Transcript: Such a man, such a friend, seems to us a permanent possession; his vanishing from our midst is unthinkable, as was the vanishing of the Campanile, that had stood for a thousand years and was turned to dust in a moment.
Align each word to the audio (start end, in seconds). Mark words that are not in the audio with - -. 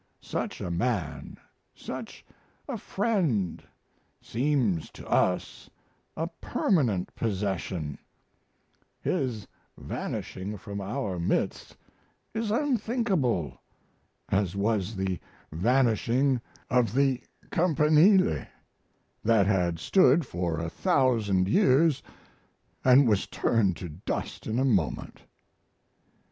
Such 0.23 0.61
a 0.61 0.71
man, 0.71 1.37
such 1.75 2.25
a 2.67 2.75
friend, 2.75 3.61
seems 4.19 4.89
to 4.89 5.07
us 5.07 5.69
a 6.17 6.25
permanent 6.25 7.13
possession; 7.13 7.99
his 8.99 9.45
vanishing 9.77 10.57
from 10.57 10.81
our 10.81 11.19
midst 11.19 11.77
is 12.33 12.49
unthinkable, 12.49 13.61
as 14.29 14.55
was 14.55 14.95
the 14.95 15.19
vanishing 15.51 16.41
of 16.67 16.95
the 16.95 17.21
Campanile, 17.51 18.47
that 19.23 19.45
had 19.45 19.77
stood 19.77 20.25
for 20.25 20.57
a 20.57 20.67
thousand 20.71 21.47
years 21.47 22.01
and 22.83 23.07
was 23.07 23.27
turned 23.27 23.77
to 23.77 23.87
dust 23.89 24.47
in 24.47 24.57
a 24.57 24.65
moment. 24.65 25.21